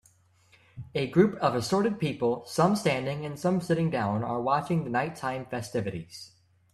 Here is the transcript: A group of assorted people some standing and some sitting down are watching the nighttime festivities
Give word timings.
A 0.95 1.05
group 1.11 1.35
of 1.37 1.53
assorted 1.53 1.99
people 1.99 2.43
some 2.47 2.75
standing 2.75 3.23
and 3.23 3.37
some 3.37 3.61
sitting 3.61 3.91
down 3.91 4.23
are 4.23 4.41
watching 4.41 4.83
the 4.83 4.89
nighttime 4.89 5.45
festivities 5.45 6.31